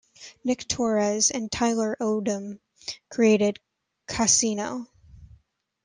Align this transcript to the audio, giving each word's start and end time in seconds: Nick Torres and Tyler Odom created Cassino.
Nick 0.43 0.67
Torres 0.67 1.29
and 1.29 1.51
Tyler 1.51 1.95
Odom 2.01 2.59
created 3.11 3.59
Cassino. 4.07 4.87